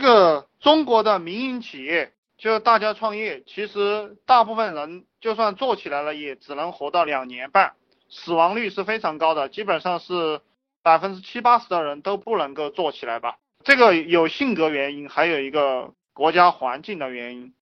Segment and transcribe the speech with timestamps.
[0.00, 7.72] 这个中国的民营企业，就大家创业，其实大部分人就算做起来了，也只能活到两年半，
[8.08, 10.40] 死亡率是非常高的，基本上是
[10.84, 13.38] 百分之七八十的人都不能够做起来吧。
[13.64, 17.52] 这个有性格原因，还有一个国家环境的原因。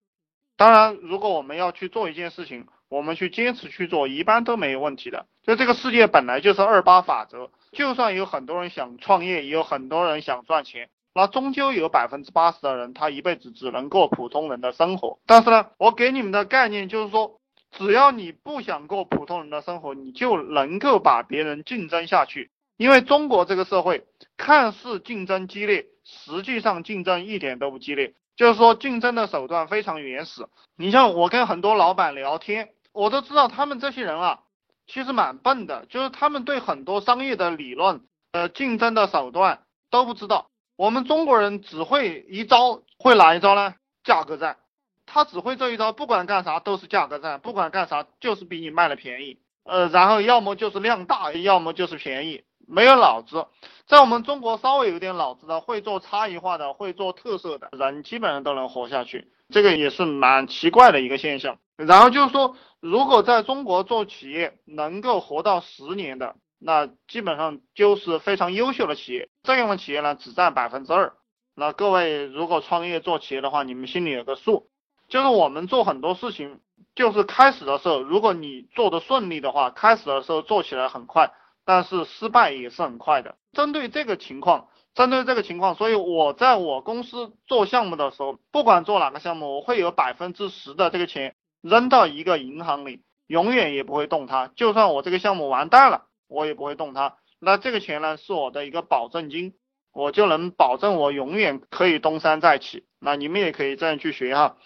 [0.59, 5.25] 当然，如果我们要去做一件事情，我们去坚持去做，一般都没有问题的。
[5.43, 15.19] 就这个世界本来就是二八法则，就算有很多人想创业，也有很多人想赚钱，那终究有百分之八十的人，他一辈子只能过普通人的生活。
[15.25, 22.51] 但是呢，我给你们的概念就是说，只要你不想过普通人的生活，你就能够把别人竞争下去。
[22.77, 24.05] 因为中国这个社会
[24.37, 28.13] 看似竞争激烈，实际上竞争一点都不激烈。
[28.37, 30.47] 就是说，竞争的手段非常原始。
[30.77, 34.41] 你像我跟很多老板聊天，我都知道他们这些人啊，
[34.87, 38.03] 其实蛮笨的，就是他们对很多商业的理论、
[38.33, 40.51] 呃竞争的手段都不知道。
[40.77, 43.75] 我们中国人只会一招，会哪一招呢？
[44.05, 44.59] 价格战。
[45.07, 49.39] 他只会这一招，不管干啥都是价格战，不管干啥就是比你卖的便宜。
[49.65, 52.45] 呃，然后要么就是量大，要么就是便宜。
[52.69, 53.47] 没有脑子，
[53.87, 59.31] 在我们中国稍微有点脑子的，会做差异化的，会做特色的人，基本上都能活下去。
[59.49, 61.59] 这个也是蛮奇怪的一个现象。
[61.77, 69.29] 然后就是说，如果在中国做企业能够活到十年的，那基本上就是非常优秀的企业。
[69.43, 71.13] 这样的企业呢，只占百分之二。
[71.55, 74.69] 那各位如果创业做企业的话，你们心里有个数。
[75.09, 76.61] 就是我们做很多事情，
[76.95, 81.33] 就是开始的时候，如果你做的顺利的话，开始的时候做起来很快。
[81.65, 83.35] 但是失败也是很快的。
[83.53, 94.49] 针对这个情况，针对这个情况，所以我在我公司做项目的时候，不管做哪个项目，我会有百分之十的这个钱扔到一个银行里，永远也不会动它。
[94.55, 97.17] 就算我这个项目完蛋了，我也不会动它。
[97.39, 99.55] 那这个钱呢，是我的一个保证金，
[99.93, 102.85] 我就能保证我永远可以东山再起。
[102.99, 104.57] 那你们也可以这样去学哈。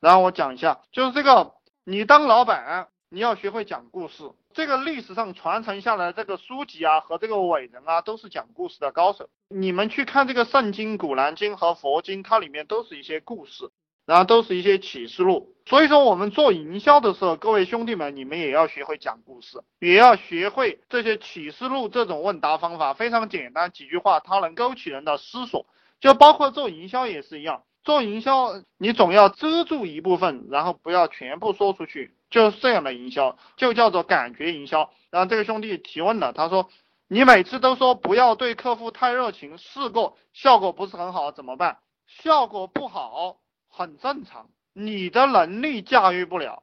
[0.00, 4.30] 然后我讲一下，就是这个，你当老板，你要学会讲故事。
[4.54, 9.28] 这个历史上传承下来这个书籍啊和这个伟人啊都是讲故事的高手。
[9.48, 13.70] 你们去看这个圣经、古兰经和佛经，它里面都是一些故事，
[14.04, 15.54] 然后都是一些启示录。
[15.68, 25.66] 所以说我们做营销的时候，各位兄弟们，你们也要学会讲故事，也要学会这些启示录这种问答方法，非常简单，几句话它能勾起人的思索。
[26.00, 32.14] 就包括做营销也是一样，做营销你总要遮住一部分，然后不要全部说出去。
[32.30, 34.90] 就是这样的营销，就叫做感觉营销。
[35.10, 36.70] 然后这个兄弟提问了，他说
[37.08, 41.76] ：“你每次都说不要对客户太热情，试过效果不是很好，怎么办？
[42.06, 43.36] 效果不好
[43.68, 44.48] 很正常，
[44.80, 46.62] 你的能力驾驭不了，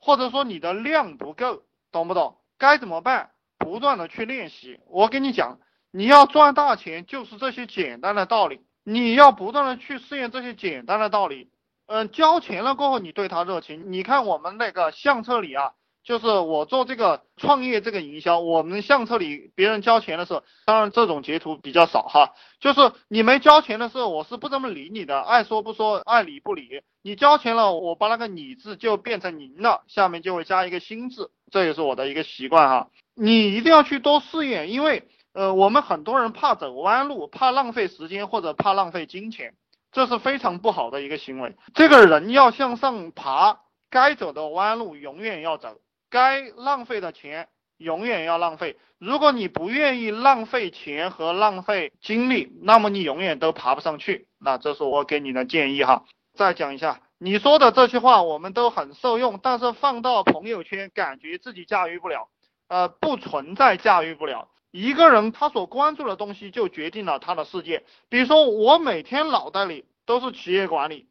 [0.00, 2.36] 或者说你的量不够，懂不懂？
[2.58, 3.30] 该怎么办？
[3.58, 4.80] 不断的去练习。
[4.88, 5.60] 我跟你讲，
[5.92, 11.48] 你要赚大钱，就是这些简单的道理，你要不断的去试验这些简单的道理。”
[11.86, 13.92] 嗯，交钱了过后，你对他热情。
[13.92, 22.34] 你看我们那个相册里啊，就是我做这个创业这个营销，我们相册里别人交钱的时候，当然这种截图比较少哈。
[22.60, 26.82] 就是你没交钱的时候，我是不怎么理你的，爱说不说，爱理不理。
[27.02, 32.88] 你交钱了，我把那个你字就变成您了，下面就会加一个新字，这也是我的一个习惯哈。
[33.14, 39.54] 你一定要去多试验，因为呃，我们很多人怕走弯路，怕浪费时间或者怕浪费金钱。
[39.90, 41.54] 这是非常不好的一个行为。
[41.72, 43.60] 这个人要向上爬，
[43.90, 45.78] 该走的弯路永远要走，
[46.10, 48.76] 该浪费的钱永远要浪费。
[48.98, 54.28] 如果你不愿意浪费钱和浪费精力，那么你永远都爬不上去。
[54.38, 56.04] 那这是我给你的建议哈。
[56.34, 62.28] 再讲一下，你说的这些话我们都很受用，但是放到朋友圈，感觉自己驾驭不了。
[62.68, 64.48] 呃，不存在驾驭不了。
[64.70, 67.84] 一个人他所关注的东西就决定了他的世界。
[68.08, 71.08] 比如说，我每天脑袋里都是企业管理，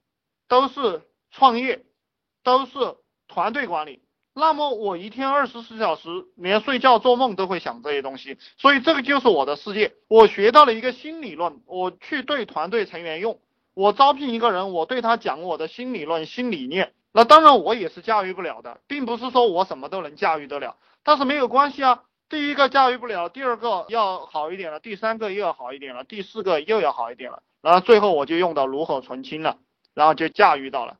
[0.50, 1.86] 都是创业，
[2.44, 2.72] 都是
[3.30, 4.03] 团队管理，
[4.36, 8.38] 那么我一天二十四小时连睡觉做梦都会想这些东西。
[8.58, 9.94] 所以这个就是我的世界。
[10.08, 13.40] 我学到了一个新理论，我去对团队成员用。
[13.76, 16.94] 我招聘一个人，我对他讲我的新理论、新理念。
[17.12, 22.04] 那当然我也是驾驭不了的，并不是说我什么都能驾驭得了，但是没有关系啊。
[22.28, 29.58] 第一个驾驭不了，第二个要好一点了，第三个又要好一点了，第四个又要好一点了，然后最后我就用到炉火纯青了，
[29.94, 30.98] 然后就驾驭到了。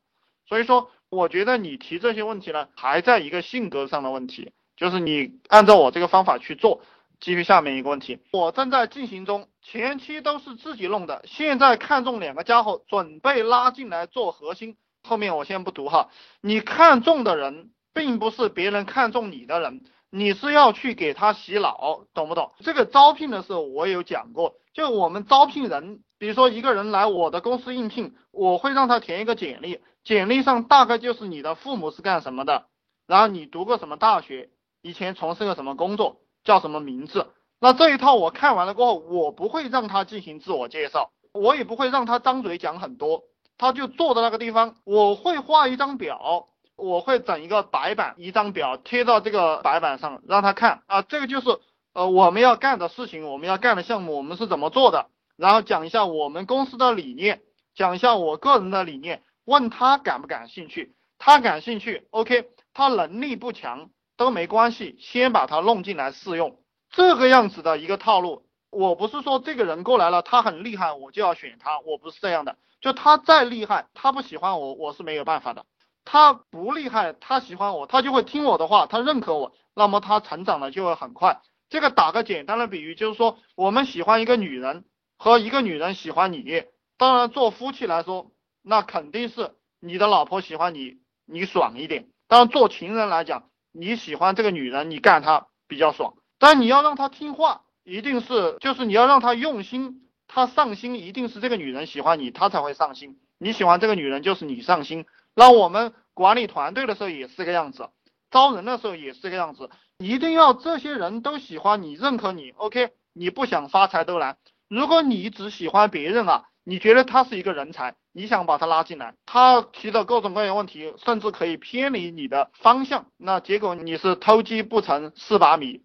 [0.48, 6.82] 所以说，我觉得你提这些问题呢，还在一个性格上的问题，就是你按照我这个方法去做。
[7.20, 14.76] 继续下面一个问题，我正在进行中，前期都是自己弄的，现在看中两个家伙，准备拉进来做核心。
[15.04, 16.10] 后面我先不读哈，
[16.42, 19.84] 你看中的人，并不是别人看中你的人。
[20.10, 22.52] 你是要去给他洗脑，懂不懂？
[22.60, 32.64] 这个招聘的时候我有讲过，就我们招聘人，比如说一个人来我的公司应聘，我会让他填一个简历，简历上大概就是你的父母是干什么的，
[33.06, 34.48] 然后你读过什么大学，
[34.80, 37.26] 以前从事过什么工作，叫什么名字。
[37.60, 43.24] 那这一套我看完了过后，我不会让他进行自我介绍，我也不会让他张嘴讲很多，
[43.58, 51.58] 他就坐在那个地方，我会画一张表，我会整一个白板，一张表贴到这个白板上，让他看啊，这个就是
[51.92, 57.42] 呃我们要干的事情，我们要干的项目，我们是怎么做的，然后讲一下我们公司的理念，
[57.74, 66.58] 讲一下我个人的理念，问他感不感兴趣，他感兴趣，OK，他能力不强都没关系，先把他弄进来试用。
[66.90, 72.56] 这个样子的一个套路，我不是说这个人过来了，他很厉害，我就要选他，我不是这样的。
[72.80, 75.64] 就他再厉害，他不喜欢我，我是没有办法的。
[76.04, 81.40] 他不厉害，他喜欢我，他就会听我的话，他认可我，那么他成长的就会很快。
[81.70, 84.84] 这个打个简单的比喻，就是说我们喜欢一个女人
[85.16, 86.64] 和一个女人喜欢你，
[86.96, 88.30] 当然做夫妻来说，
[88.62, 92.08] 那肯定是你的老婆喜欢你，你爽一点。
[92.28, 96.14] 当然做情人来讲，你喜欢这个女人，你干她比较爽。
[96.38, 103.18] 但你要让她听话，一定是就是你要让她用心，她上心，一定是这个女人喜欢你，她才会上心。
[103.38, 105.06] 你喜欢这个女人，就是你上心。
[105.34, 107.90] 那我们管理团队的时候也是这个样子，
[108.30, 109.68] 招人的时候也是这个样子，
[109.98, 112.50] 一定要这些人都喜欢你，认可你。
[112.52, 114.38] OK，你不想发财都难。
[114.68, 125.84] 如果你只喜欢别人啊，你觉得他是一个人才，你想把他拉进来，他提的各种各样问题，甚至可以偏离你的方向，那结果你是偷鸡不成蚀把米。